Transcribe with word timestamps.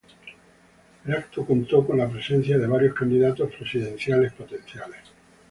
El 1.05 1.11
evento 1.13 1.45
contó 1.45 1.85
con 1.85 1.99
la 1.99 2.09
presencia 2.09 2.57
de 2.57 2.65
varios 2.65 2.95
candidatos 2.95 3.53
presidenciales 3.53 4.33
potenciales. 4.33 4.97